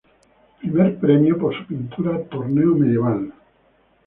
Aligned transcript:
Primer 0.63 0.97
premio 0.97 1.37
por 1.37 1.55
su 1.55 1.63
pintura 1.67 2.23
"Torneo 2.23 2.73
Medieval" 2.73 3.31